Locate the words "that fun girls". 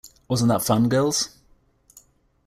0.49-1.29